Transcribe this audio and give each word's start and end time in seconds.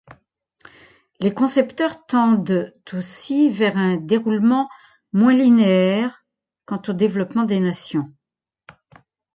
Les 1.19 1.31
concepteurs 1.31 2.07
tendent 2.07 2.73
aussi 2.91 3.51
vers 3.51 3.77
un 3.77 3.97
déroulement 3.97 4.67
moins 5.13 5.31
linéaire 5.31 6.25
quant 6.65 6.81
au 6.87 6.93
développement 6.93 7.43
des 7.43 7.59
nations. 7.59 8.05